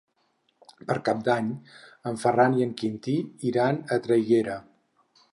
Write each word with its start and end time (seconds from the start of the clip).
Per 0.91 0.95
Cap 1.09 1.19
d'Any 1.27 1.51
en 2.11 2.17
Ferran 2.23 2.55
i 2.59 2.65
en 2.67 2.71
Quintí 2.79 3.13
iran 3.51 3.77
a 3.77 3.99
Traiguera. 4.07 4.57